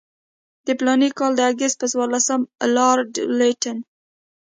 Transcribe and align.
د 0.65 0.67
فلاني 0.79 1.09
کال 1.17 1.31
د 1.35 1.41
اګست 1.51 1.75
پر 1.79 1.87
څوارلسمه 1.93 2.47
لارډ 2.75 3.09
لیټن. 3.39 3.77